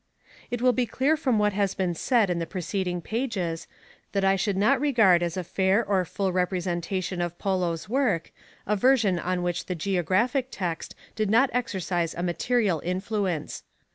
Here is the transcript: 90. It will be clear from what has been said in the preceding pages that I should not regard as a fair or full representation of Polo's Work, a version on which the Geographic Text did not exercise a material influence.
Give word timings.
90. 0.45 0.55
It 0.55 0.61
will 0.63 0.73
be 0.73 0.87
clear 0.87 1.15
from 1.15 1.37
what 1.37 1.53
has 1.53 1.75
been 1.75 1.93
said 1.93 2.31
in 2.31 2.39
the 2.39 2.47
preceding 2.47 3.01
pages 3.03 3.67
that 4.13 4.25
I 4.25 4.35
should 4.35 4.57
not 4.57 4.81
regard 4.81 5.21
as 5.21 5.37
a 5.37 5.43
fair 5.43 5.85
or 5.85 6.05
full 6.05 6.31
representation 6.33 7.21
of 7.21 7.37
Polo's 7.37 7.87
Work, 7.87 8.31
a 8.65 8.75
version 8.75 9.19
on 9.19 9.43
which 9.43 9.67
the 9.67 9.75
Geographic 9.75 10.47
Text 10.49 10.95
did 11.15 11.29
not 11.29 11.51
exercise 11.53 12.15
a 12.15 12.23
material 12.23 12.81
influence. 12.83 13.61